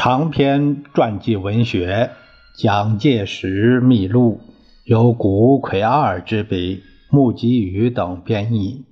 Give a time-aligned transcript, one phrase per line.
[0.00, 2.12] 长篇传记文学
[2.62, 4.40] 《蒋介石秘录》，
[4.84, 8.84] 由谷葵二之笔，木吉宇等编译，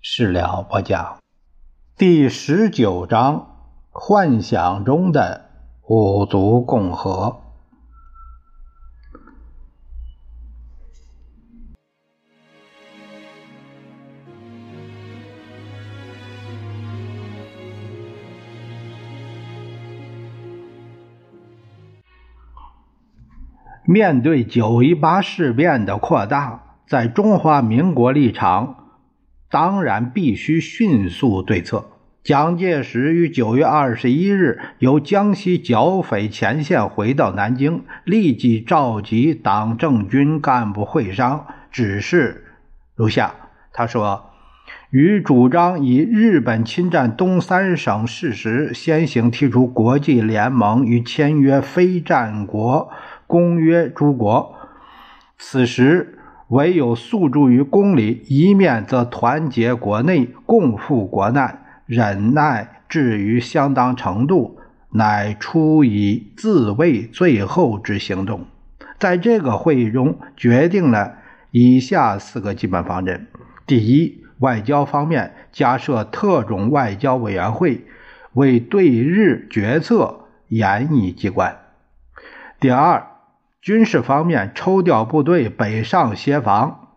[0.00, 1.18] 事了不讲。
[1.98, 3.48] 第十九章：
[3.90, 5.42] 幻想中的
[5.86, 7.42] 五族共和。
[23.88, 28.88] 面对九一八事变的扩大，在中华民国立场，
[29.48, 31.84] 当然必须迅速对策。
[32.24, 42.44] 蒋介石于九月二十一日由江西剿匪前线回到南京，立即召集党政军干部会商，指示
[42.96, 43.32] 如下：
[43.72, 44.30] 他说，
[44.90, 52.90] 与主张以日本侵占东三省事实，先行提出国际联盟与签约非战国。
[53.26, 54.54] 公约诸国，
[55.38, 64.58] 此时唯有诉诸于公理，一面则团结国内，共赴国难，忍耐至于相当程度，
[64.90, 68.46] 乃出以自卫最后之行动。
[68.98, 71.16] 在这个会议中，决定了
[71.50, 73.26] 以下四个基本方针：
[73.66, 77.84] 第一，外交方面加设特种外交委员会，
[78.34, 81.52] 为对日决策研议机关；
[82.60, 83.06] 第二，
[83.66, 86.90] 军事方面，抽调部队北上协防，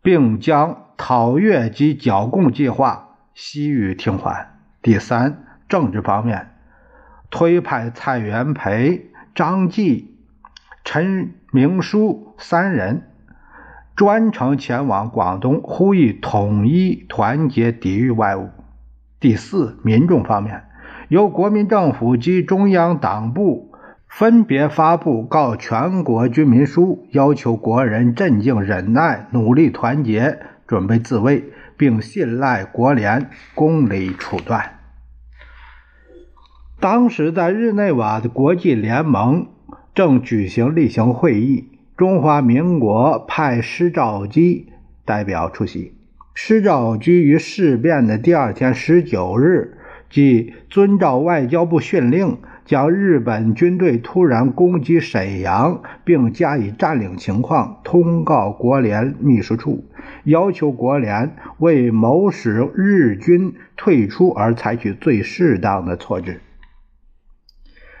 [0.00, 4.58] 并将讨粤及剿共计划西予停缓。
[4.80, 6.52] 第三，政治方面，
[7.28, 10.16] 推派蔡元培、张继、
[10.84, 13.10] 陈明书三人
[13.94, 18.48] 专程前往广东，呼吁统一团结，抵御外侮。
[19.20, 20.64] 第四，民众方面，
[21.08, 23.69] 由国民政府及中央党部。
[24.10, 31.44] 分别发布告全国军民书，要求国人镇静忍耐，努力团结，准备自卫，
[31.76, 34.78] 并信赖国联公理处断。
[36.80, 39.46] 当时在日内瓦的国际联盟
[39.94, 44.72] 正举行例行会议，中华民国派施肇基
[45.04, 45.94] 代表出席。
[46.34, 49.78] 施肇基于事变的第二天，十九日，
[50.10, 52.38] 即遵照外交部训令。
[52.70, 59.86] 将日本军队突然攻击沈阳并加以占领情况通告国联秘书处，
[60.22, 66.40] 要求国联为谋使日军退出而采取最适当的措施。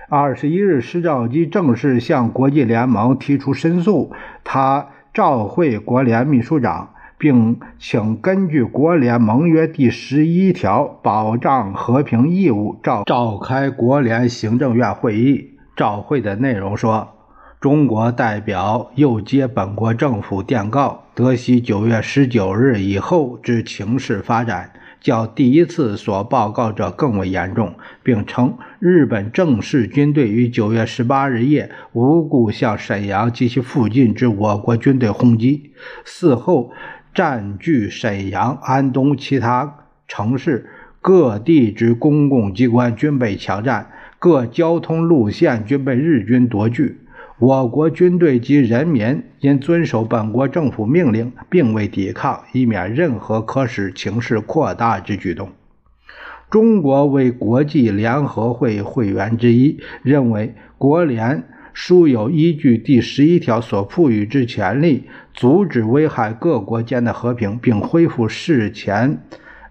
[0.08, 4.12] 二十一日，施肇基正式向国际联盟提出申诉，
[4.44, 6.94] 他召会国联秘书长。
[7.20, 15.50] 并请根据国联盟约第十一条保障和平义务召召开国联行政院会议。
[15.76, 17.06] 召会的内容说：
[17.60, 36.72] 中国代表又接本国政府电告，得悉九月十九日以后之情势发展，较第一次所报告者更为严重，并称日本正式军队于九月十八日夜无故向沈阳及其附近之我国军队轰击，事后。
[37.12, 46.98] 占据沈阳、安东其他城市各地之公共机关均被强占，各交通路线均被日军夺据。
[47.38, 55.48] 我国军队及人民因遵守本国政府命令，并未抵抗，以免任何可使情势扩大之举动。
[56.50, 61.44] 中国为国际联合会会员之一，认为国联。
[61.82, 69.22] 书有依据第十一条所赋予之权利，阻止危害各国间的和平，并恢复事前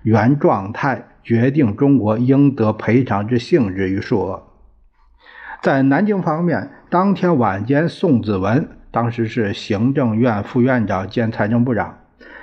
[0.02, 4.42] 原状态，决定中国应得赔偿之性质与数额。
[5.62, 12.00] 在南京方面，当天晚间，宋子文当时是行政院副院长兼财政部长，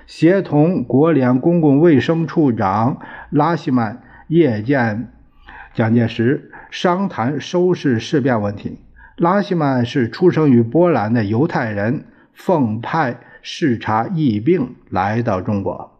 [0.06, 3.00] 协同国联公共卫生处长
[3.30, 5.12] 拉希曼夜见
[5.74, 8.78] 蒋介石，商谈收拾事变问题。
[9.16, 12.04] 拉希曼是出生于波兰的犹太人，
[12.34, 15.96] 奉派视察疫病来到中国。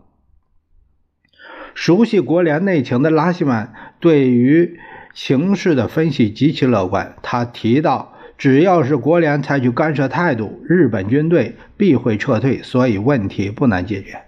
[1.75, 4.79] 熟悉国联内情的拉希曼对于
[5.15, 7.17] 情势的分析极其乐观。
[7.23, 14.19] 他提到，只要是国联采取干涉态度，日本军队必会撤退，所以问题不难解决。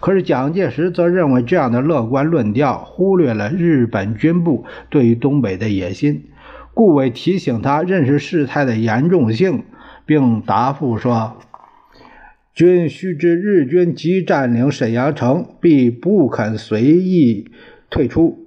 [0.00, 6.24] 可是蒋介石则认为这样的乐观论调忽略了日本军部对于东北的野心。
[6.78, 9.64] 顾伟提醒他认识事态的严重性，
[10.06, 11.36] 并答复说
[12.54, 17.50] ：“君须知，日军即占领沈阳城，必不肯随意
[17.90, 18.46] 退出。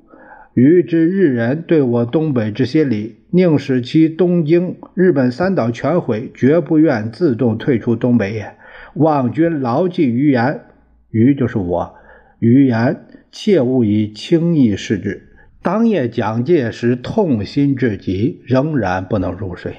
[0.54, 8.54] 予知日人对我东北之心理，宁使其东京、日本三岛全毁，绝不愿自动退出东北也。
[8.94, 10.62] 望君牢记余言，
[11.10, 11.96] 余就是我，
[12.40, 15.28] 余言切勿以轻易视之。
[15.64, 19.76] 当夜蒋介石，痛心至极，仍然不能入睡。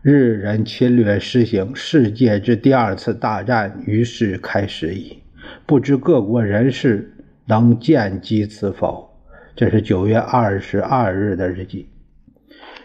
[0.00, 5.18] 日人侵略实行，世界之第二次大战于是开始矣。
[5.66, 7.12] 不知各国人士
[7.46, 9.10] 能见机此否？
[9.56, 11.88] 这是九月二十二日的日记。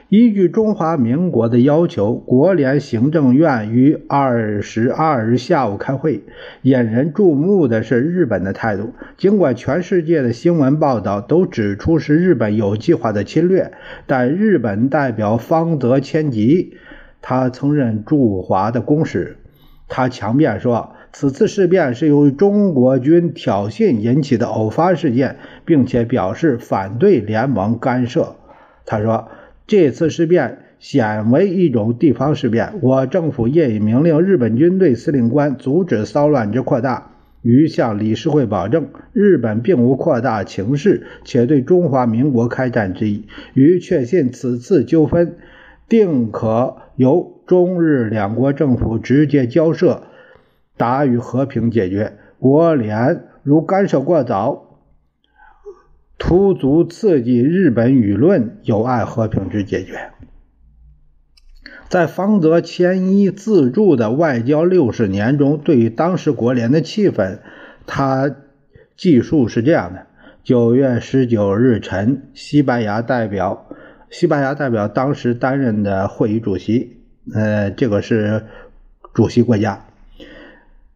[0.09, 6.23] 依据中华民国的要求，国联行政院于二十二日下午开会。
[6.63, 8.93] 引人注目的是日本的态度。
[9.17, 13.71] 尽管全世界的新闻报道都指出是日本有计划的侵略，
[14.07, 16.73] 但日本代表方泽千吉，
[17.21, 19.37] 他曾任驻华的公使，
[19.87, 20.93] 他强辩说。
[21.11, 25.35] 此次事变是由中国军挑衅引起的偶发事件，
[25.65, 28.35] 并且表示反对联盟干涉。
[28.85, 29.29] 他说
[29.69, 37.11] ：“这次事变显为一种地方事变，我政府业已明令日本军队司令官阻止骚乱之扩大。
[37.43, 43.27] 于向理事会保证，日本并无扩大情势，且对中华民国开战之意。
[43.53, 45.35] 于确信此次纠纷
[45.87, 50.01] 定可由中日两国政府直接交涉。”
[50.77, 52.13] 达于和平解决。
[52.39, 54.68] 国联如干涉过早，
[56.19, 60.11] 突足刺激日本舆论，有碍和平之解决。
[61.87, 67.39] 在方泽千一自著的《外交六十年》中，对于当时国联的气氛，
[67.87, 68.35] 他
[68.95, 70.05] 记述是这样的：
[70.43, 73.67] 九月十九日晨，西班牙代表，
[74.11, 76.97] 西班牙代表当时担任的会议主席，
[77.33, 78.43] 呃，这个是
[79.13, 79.85] 主席国家。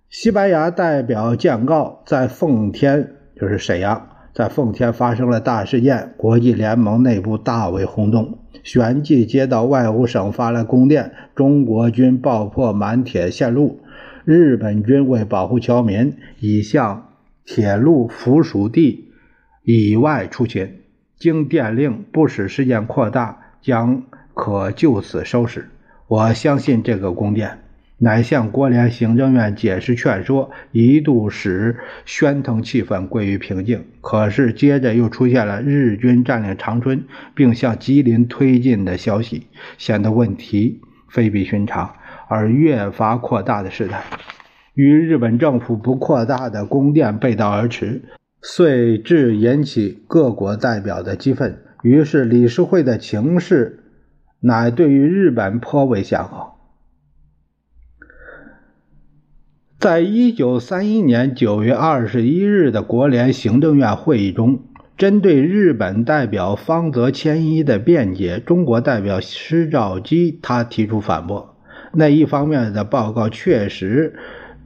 [0.10, 8.40] 西班牙代表见告，在奉天就是沈阳，在奉天发生了大事件，国际联盟内部大为轰动。
[8.64, 13.82] 旋即接到外务省发来公电，中国军爆破满铁线路，
[14.26, 17.10] 日本军为保护侨民，已向
[17.46, 19.12] 铁路附属地
[19.64, 20.80] 以外出勤。
[21.18, 24.04] 经电令，不使事件扩大，将
[24.34, 25.70] 可就此收拾。
[26.08, 27.63] 我相信这个公电。
[28.00, 33.86] 乃向国联行政院解释劝说，一度使喧腾气氛归于平静。
[34.02, 39.48] 可是接着又出现了日军占领长春，并向吉林推进的消息，
[39.78, 41.96] 显得问题非比寻常，
[42.28, 44.04] 而越发扩大的事态。
[44.74, 48.02] 与日本政府不扩大的宫殿背道而驰，
[48.42, 51.60] 遂致引起各国代表的激愤。
[51.84, 53.84] 于是理事会的情势
[54.40, 56.53] 乃对于日本颇为向好。
[59.84, 64.62] 在一九三一年九月二十一日的国联行政院会议中，
[64.98, 71.58] 针对日本代表方泽千一的辩解，中国代表施肇基他提出反驳。
[71.92, 74.16] 那一方面的报告确实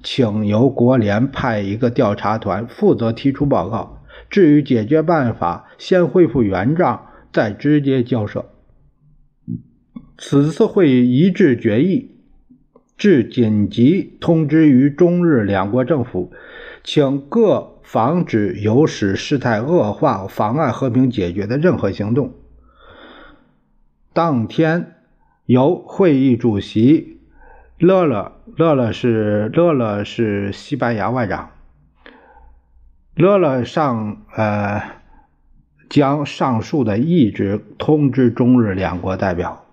[0.03, 8.45] 请由国联派一个调查团负责提出报告，至于解决办法，先恢复原状，再直接交涉。
[10.19, 12.16] 此次会议一致决议。
[12.97, 16.31] 致紧急通知于中日两国政府，
[16.83, 22.33] 请各防止有使事态恶化、妨碍和平解决的任何行动。
[24.13, 24.95] 当天，
[25.45, 27.19] 由会议主席
[27.77, 31.51] 乐乐乐乐是乐乐是西班牙外长，
[33.13, 34.81] 乐乐上呃
[35.87, 39.63] 将上述的意志通知中日两国代表。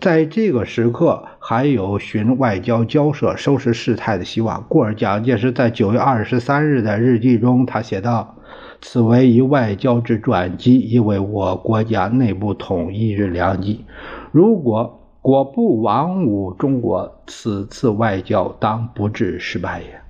[0.00, 4.64] 在这个时刻，还有寻外交交涉、收拾事态的希望。
[4.66, 8.34] 故而，蒋介石在九月二十三日的日记中，他写道
[8.80, 13.84] ：“此为一外交之转机，亦为我国家内部统一之良机。
[14.32, 20.00] 如果果不亡吾中国，此次外交当不致失败也。”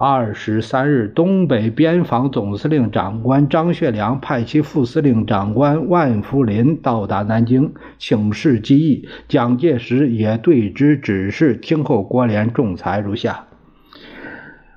[0.00, 9.08] 二十三日，东北边防总司令长官张学良派其副司令长官万福林到达南京，请示机议。
[9.26, 13.46] 蒋介石也对之指示，听候国联仲裁如下：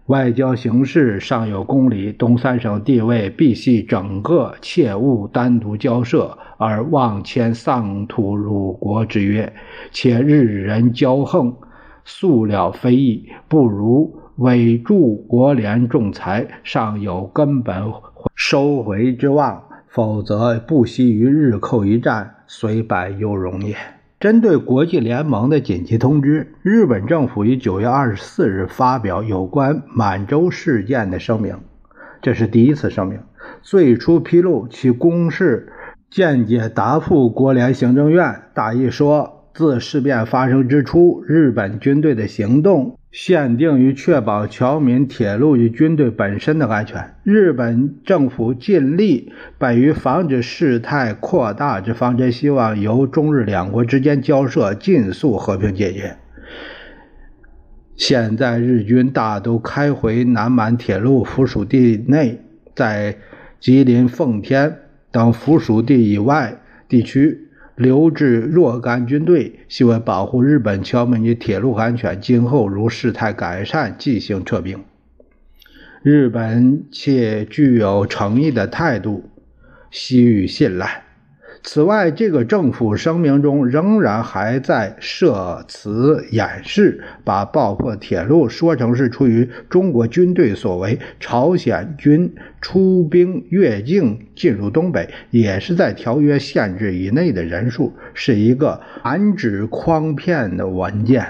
[0.07, 9.53] 外交形势尚有公理，东三省地位必系整个，切勿单独交涉而妄签丧土辱国之约。
[9.91, 11.55] 且日人骄横，
[12.03, 14.20] 素了非议，不如。
[14.41, 17.93] 委助国联仲裁，尚有根本
[18.35, 23.75] 收回之望；否则，不惜于日寇一战，虽败犹荣也。
[24.19, 31.59] 针对国际联盟的紧急通知，日本政府于九月二十四日发表有关满洲事件的声明，
[32.23, 33.19] 这是第一次声明。
[33.61, 35.71] 最初披露其公示，
[36.09, 42.97] 间接答复国联行政院，大意说：自事变发生之初，日本军队的行动。
[43.11, 47.15] 限定于确保侨民、铁路与军队本身的安全。
[47.23, 56.15] 日本政府尽力本于防止事态扩大之方针，希望由中日两国之间交涉尽速和平解决。
[57.97, 62.39] 现在日军大都开回南满铁路附属地内，
[62.73, 63.17] 在
[63.59, 64.77] 吉林、奉天
[65.11, 67.49] 等附属地以外地区。
[67.75, 72.19] 留置若干军队，希望保护日本侨民及铁路安全。
[72.21, 74.83] 今后如事态改善，即行撤兵。
[76.03, 79.29] 日本且具有诚意的态度，
[79.89, 81.03] 悉予信赖。
[81.63, 90.97] 此外，这个政府声明中仍然还在设词掩饰，把爆破铁路说成是出于中国军队所为。
[91.19, 101.25] 朝鲜军出兵越境进入东北，也是在条约限制以内的人数，是一个含指诓骗的文件。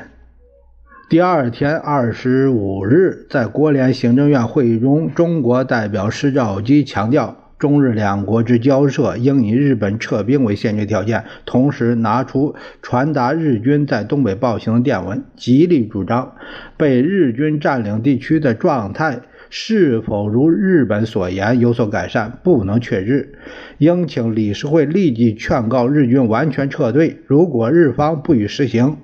[1.09, 7.35] 第二天，二十五日，在国联行政院会议中，中国代表施肇基强调。
[7.61, 16.33] 中日两国之交涉应以日本撤兵为先决条件，同时拿出传达日军在东北暴行的电文，极力主张
[16.75, 19.19] 被日军占领地区的状态
[19.51, 23.35] 是否如日本所言有所改善，不能确知，
[23.77, 27.19] 应请理事会立即劝告日军完全撤退。
[27.27, 28.97] 如果日方不予实行，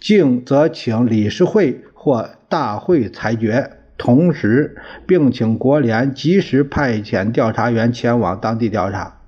[0.00, 3.81] 竟则请理事会或大会裁决。
[4.02, 4.74] 同时，
[5.06, 9.20] 并请国联及时派遣调查员前往当地调查。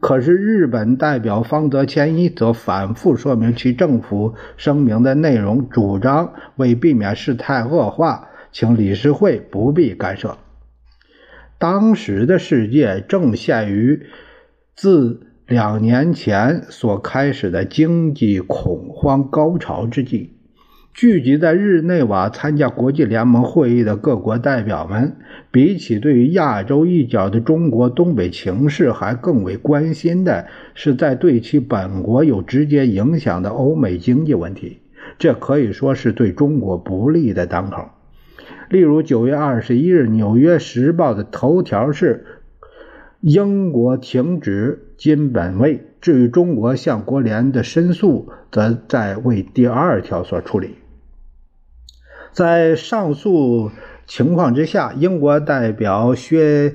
[0.00, 10.36] 可是，日本代表方泽千一则反复说明其政府声明的内容，主张为避免事态恶化，请理事会不必干涉。
[11.56, 14.06] 当时的世界正陷于
[14.74, 20.35] 自两年前所开始的经济恐慌高潮之际。
[20.96, 25.16] 聚集在日内瓦参加国际联盟会议的各国代表们，
[25.50, 34.78] 比起对于亚洲一角的中国东北情势，还更为关心的是在对其本国有直接影响的欧美经济问题。
[35.18, 37.90] 这可以说是对中国不利的当口。
[38.70, 42.24] 例如，九月二十一日，《纽约时报》的头条是
[43.20, 50.70] “英国停止金本位”，至于中国向国联的申诉，则在为第二条所处理。
[52.36, 53.70] 在上述
[54.06, 56.74] 情况之下，英国代表薛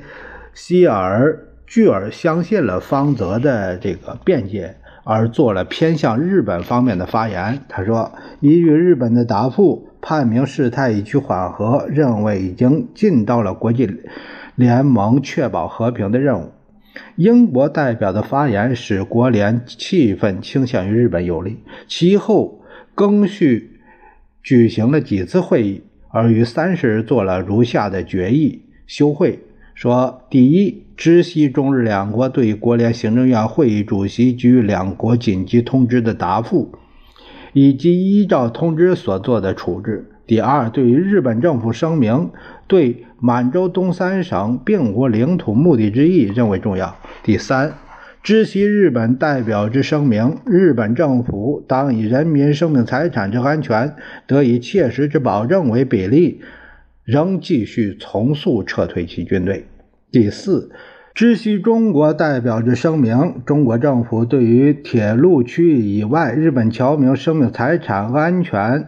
[0.56, 1.38] 希尔
[1.68, 7.60] 巨尔相信了方泽的这个辩解，而做了偏向日本方面的发言。
[7.70, 13.88] 他说：“依据日本的答复，判明事态已趋缓和，认为已经尽到了国际
[14.56, 16.50] 联盟确保和平的任务。”
[17.16, 21.60] 英国代表的发言使国联气氛倾向于日本有利。
[21.88, 22.64] 其后
[22.96, 23.71] 更续。
[24.44, 29.40] 举行了几次会议，而于三十日做了如下的决议：休会。
[29.74, 36.74] 说第一，知悉中日两国对国联行政院会议主席给予两国紧急通知的答复，
[37.54, 40.12] 以及依照通知所做的处置。
[40.28, 42.30] 第二，对于日本政府声明
[42.68, 46.96] 对满洲东三省并无领土目的之意，认为重要。
[47.24, 47.74] 第三。
[48.24, 53.96] 知悉日本代表之声明，日本政府当以人民生命财产之安全
[54.28, 56.42] 得以切实之保证为比例，
[57.04, 59.66] 仍继续从速撤退其军队。
[60.12, 60.70] 第四，
[61.16, 68.88] 知悉中国代表之声明，中国政府对于铁路区域以外日本侨民生命财产安全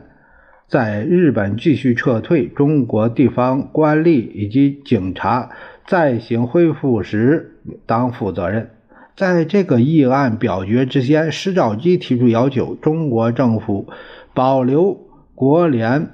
[0.67, 5.49] 在日本继续撤退，中国地方官吏以及警察
[5.87, 7.55] 再行恢复时
[7.87, 8.69] 当负责任。
[9.15, 13.87] 在这个议案表决之前，施肇基提出要求，中国政府
[14.33, 14.97] 保留
[15.35, 16.09] 国联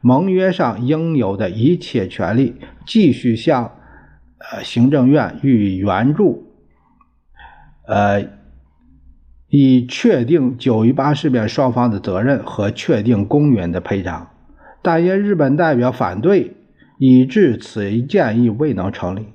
[0.00, 2.54] 盟约上应有的一切权利，
[2.86, 3.72] 继续向
[4.38, 6.52] 呃行政院予以援助，
[7.88, 8.24] 呃，
[9.48, 14.28] 以确定九一八事变双方的责任和确定公允的赔偿。
[14.80, 16.54] 但因日本代表反对，
[16.98, 19.26] 以致此建议未能成立。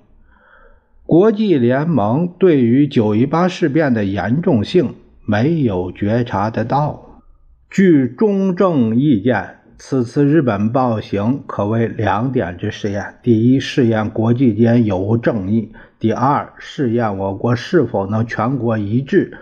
[1.10, 4.94] 国际联盟对于九一八事变的严重性
[5.26, 7.24] 没有觉察得到。
[7.68, 19.36] 据中正意见，此次日本暴行可谓两点之试验：第一，试验国际间有无正义；第二，试验我国是否能全国一致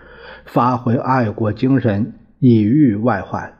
[0.46, 3.52] 发挥爱国精神，以御外患。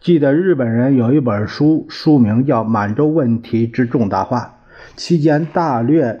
[0.00, 4.56] 记得日本人有一本书，书名叫《满洲问题之重大化》，
[4.96, 6.20] 期间大略。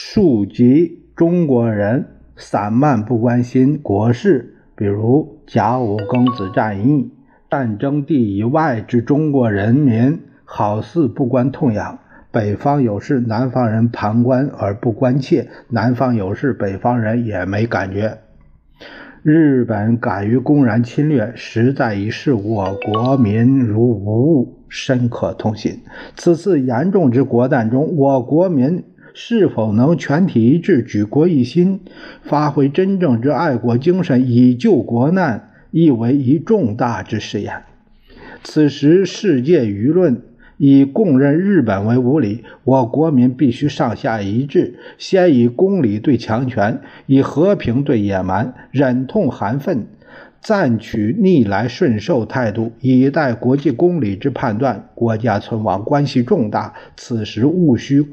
[0.00, 7.10] 庶几中国人散漫不关心国事，比如甲午庚子战役，
[7.50, 11.98] 战争地以外之中国人民好似不关痛痒。
[12.30, 18.18] 北方有事，南方人旁观而不关切；南方有事，北方人也没感觉。
[19.24, 25.80] 日本敢于公然侵略，实在已视我国民如无物，深可痛心。
[26.14, 28.84] 此次严重之国难中，我国民
[29.14, 31.80] 是否能全体一致、举国一心，
[32.22, 37.62] 发挥真正之爱国精神，以救国难，亦为一重大之试验。
[38.42, 40.22] 此时世界舆论。
[40.60, 49.86] 以供认日本为无理，我国民必须上下一致，先以公理对强权，以和平对野蛮，忍痛含愤，
[50.40, 54.88] 暂取逆来顺受态度，以待国际公理之判断。
[54.94, 58.06] 国家存亡关系重大，此时务须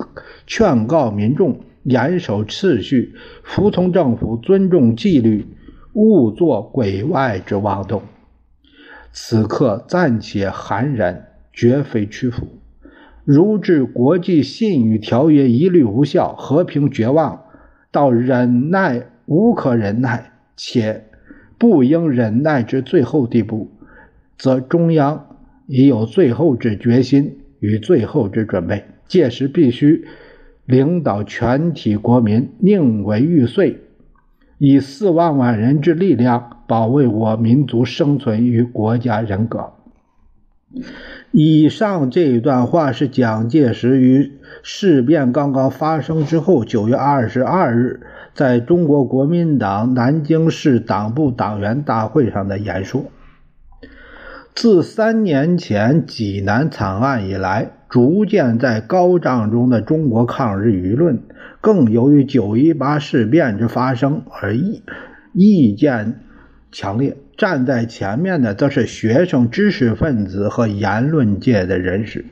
[0.46, 3.14] 劝告民众严守秩序，
[3.44, 5.46] 服从政府，尊重纪律，
[5.94, 8.02] 勿作鬼外之妄动。
[9.12, 11.26] 此刻暂且含忍。
[11.58, 12.50] 绝非屈服。
[13.24, 17.44] 如至国际信誉条约一律无效，和平绝望，
[17.92, 21.05] 到忍耐无可忍耐且
[21.58, 23.72] 不应忍耐之最后地步，
[24.38, 25.28] 则中央
[25.68, 28.86] 已有最后之决心与最后之准备。
[29.08, 30.06] 届时必须
[30.66, 33.82] 领导全体国民宁为玉碎，
[34.58, 39.75] 以四万万人之力量保卫我民族生存与国家人格。
[41.32, 48.02] 以上这一段话是蒋介石于事变刚刚发生之后，九月二十二日，
[48.34, 53.06] 在中国国民党南京市党部党员大会上的演说。
[54.54, 61.20] 自三年前济南惨案以来，逐渐在高涨中的中国抗日舆论，
[61.60, 64.82] 更由于九一八事变之发生而意
[65.34, 66.22] 意见
[66.72, 67.18] 强烈。
[67.38, 72.26] 站在前面的则是学生、知识分子和言论界的人士。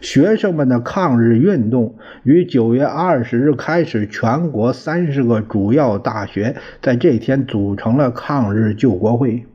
[0.00, 9.46] 学生们的抗日运动于九月二十日开始，全国三十个主要大学在这天组成了抗日救国会，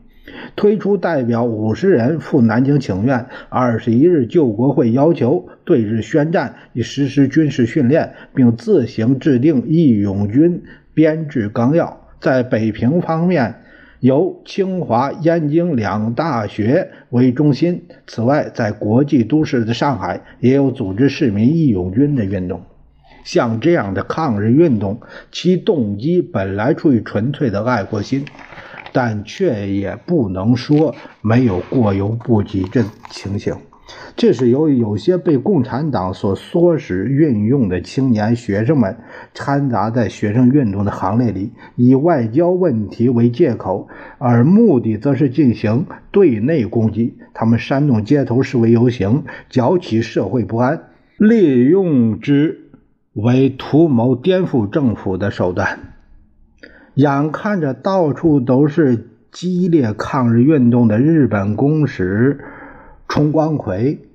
[0.56, 3.28] 推出代表五十人赴南京请愿。
[3.48, 12.08] 二十一日，救国会要求对日宣战，以实施军事训练，并自行制定义勇军编制纲要。
[12.20, 13.56] 在北平方面。
[14.00, 17.86] 由清华、燕京两大学为中心。
[18.08, 22.62] 此外，在国际都市的上海，也有组织市民义勇军的运动。
[23.26, 28.26] 像这样的抗日运动，其动机本来出于纯粹的爱国心，
[28.94, 33.54] 但却也不能说没有过犹不及这情形。
[34.16, 38.98] 这是由于有些被共产党所唆使运用的青年学生们
[39.34, 47.18] 掺杂在学生运动的行列里，以外交问题为借口，而目的则是进行对内攻击。
[47.34, 50.84] 他们煽动街头示威游行，搅起社会不安，
[51.18, 52.70] 利用之
[53.14, 55.80] 为图谋颠覆政府的手段。
[56.96, 62.40] 眼看着到处都是激烈抗日运动的日本公使。
[63.10, 64.08] 冲光葵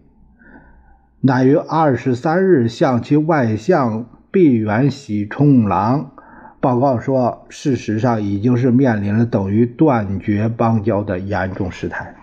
[1.20, 6.12] 乃于二十三日向其外相毕原喜冲郎
[6.61, 12.14] 报告说，事实上已经是面临了等于断绝邦交的严重事态。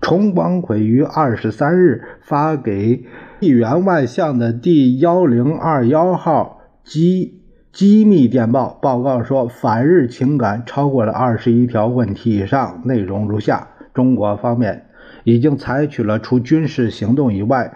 [0.00, 3.04] 冲光葵于二十三日发给
[3.40, 14.84] 毕原外相的第幺零二幺号机机密电报，报告说，反日情感超过了二十一条问题以上，内容如下：中国方面。
[15.24, 17.72] 已经采取了除军事行动以外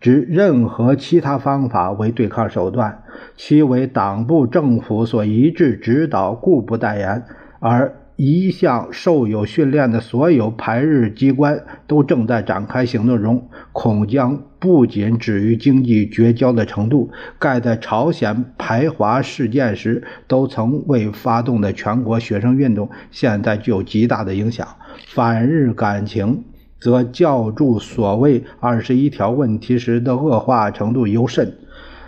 [0.00, 3.02] 之任何其他方法为对抗手段，
[3.36, 7.22] 其为党部政府所一致指导，故不待言。
[7.58, 24.66] 而一向受有训练的所有排日机关都正在展开行动中，恐将不仅止于经济绝交的程度，盖在朝鲜排华事件时都曾未发动的全国学生运动，现在具有极大的影响。
[25.08, 26.44] 反日感情。
[26.80, 31.54] 则较注所谓二十一条问题时的恶化程度尤甚，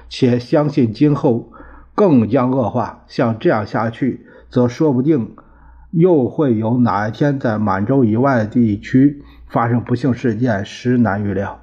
[0.09, 1.53] 且相信今后
[1.95, 3.05] 更将恶化。
[3.07, 5.33] 像这样下去，则说不定
[5.91, 11.61] 又会有哪一天在满洲以外地区发生不幸事件，实难预料。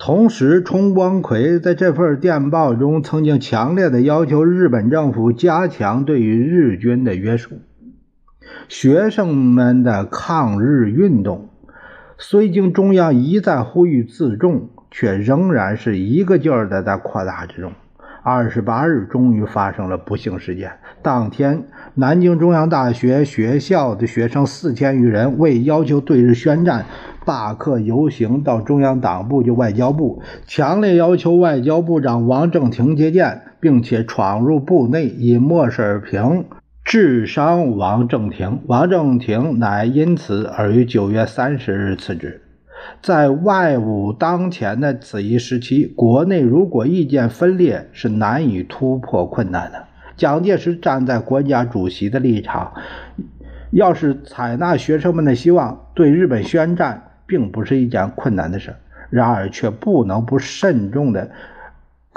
[0.00, 7.56] 同时，冲光葵在这份电报中曾经强烈的要求日本政府加强对于日军的约束。
[8.68, 11.48] 学生们的抗日运动。
[12.20, 17.72] 虽经中央一再呼吁自重，却仍然是一个劲儿的在扩大之中。
[18.24, 20.72] 二十八日，终于发生了不幸事件。
[21.00, 21.62] 当天，
[21.94, 26.84] 南京中央大学学校的学生四千余人为要求对日宣战，
[27.24, 36.44] 罢课游行到中央党部及外交部，强烈要求外交部长王正廷接见，并且闯入部内，以墨水瓶
[36.88, 38.62] 致伤王正廷。
[38.66, 42.40] 王正廷乃因此而于九月三十日辞职。
[43.02, 49.84] 在外务当前的此一时期，国内如果意见分裂，是难以突破困难的。
[50.16, 52.72] 蒋介石站在国家主席的立场，
[53.70, 58.74] 要是采纳学生们的希望，对日本宣战，并不是一件困难的事。
[59.10, 61.30] 然而，却不能不慎重的。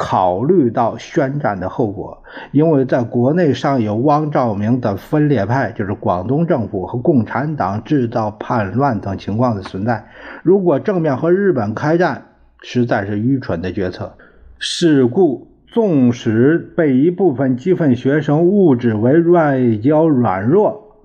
[0.03, 10.03] 考虑到宣战的后果，因为在国内尚有汪兆铭的分裂派，就是广东政府和共产党制造叛乱等情况的存在。
[10.41, 12.29] 如果正面和日本开战，
[12.63, 14.17] 实在是愚蠢的决策。
[14.57, 20.97] 是故，纵使被一部分激愤学生误指为外交软弱，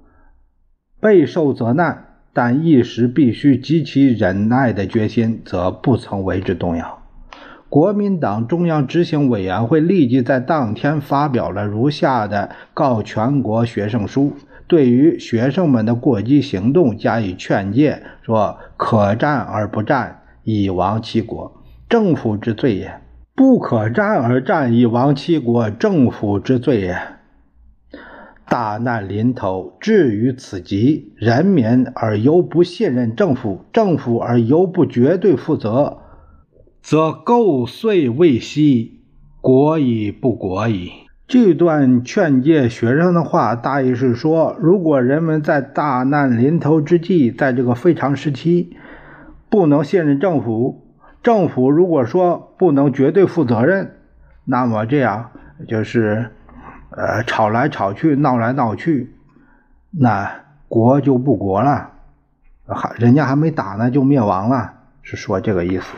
[1.02, 7.02] 备受责难，但一时必须极其忍耐的决心，则不曾为之动摇。
[7.76, 14.32] 国民党中央执行委员会立即在当天发表了如下的告全国学生书，
[14.66, 22.88] 对于学生们的过激行动加以劝诫，说：“可战而不战，以亡其国，政府之罪也；
[23.34, 26.98] 不可战而战，以亡其国，政府之罪也。
[28.48, 35.98] 大难临头，至于此极，人民而犹不信任政府，政府而犹不绝对负责。”
[36.88, 39.00] 则构遂未息，
[39.40, 40.92] 国已不国矣。
[41.26, 48.76] 这段劝诫学生的话，大意是说：如果人们在大难临头之际，在这个非常时期，
[49.50, 50.86] 不能信任政府，
[51.24, 53.96] 政府如果说不能绝对负责任，
[54.44, 55.32] 那么这样
[55.66, 56.30] 就是，
[56.90, 59.12] 呃，吵来吵去，闹来闹去，
[59.90, 61.90] 那国就不国了，
[62.64, 64.72] 还人家还没打呢，就灭亡了，
[65.02, 65.92] 是说这个意思。